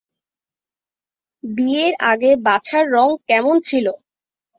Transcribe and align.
বিয়ের 1.43 1.93
আগে 2.11 2.31
বাছার 2.45 2.85
রং 2.95 3.07
কেমন 3.29 3.55
ছিল! 3.67 3.85